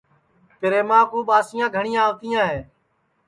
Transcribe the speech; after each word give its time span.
پریماں 0.59 1.03
کُو 1.11 1.19
ٻاسیاں 1.27 1.67
گھٹؔیاں 1.75 2.03
آوتیاں 2.07 2.45
ہے 2.51 2.59